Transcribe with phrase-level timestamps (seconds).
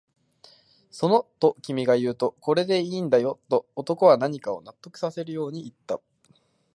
[0.89, 6.01] その、と君が言うと、これでいいんだよ、と男は何かを納得させるように言った